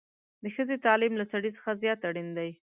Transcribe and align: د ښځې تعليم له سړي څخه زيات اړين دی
د 0.43 0.45
ښځې 0.55 0.75
تعليم 0.85 1.13
له 1.17 1.25
سړي 1.31 1.51
څخه 1.57 1.79
زيات 1.81 1.99
اړين 2.09 2.29
دی 2.37 2.49